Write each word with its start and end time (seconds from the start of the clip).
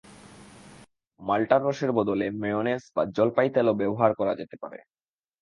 মাল্টার 1.19 1.61
রসের 1.63 1.91
বদলে 1.91 2.25
মেয়োনেজ 2.41 2.81
বা 2.95 3.03
জলপাই 3.17 3.49
তেলও 3.49 3.73
ব্যবহার 3.73 4.11
করা 4.15 4.33
যেতে 4.35 4.55
পারে। 4.57 4.79